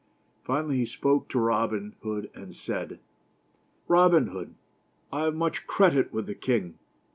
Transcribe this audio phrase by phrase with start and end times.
[0.43, 2.97] Finally he spoke to Robin Hood and said:"
[3.87, 4.55] Robin Hood,
[5.13, 6.79] I have much credit with the king.